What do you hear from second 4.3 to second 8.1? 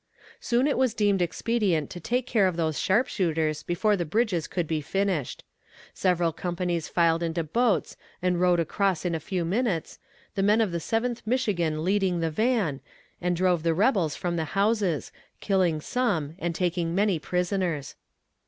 could be finished. Several companies filed into boats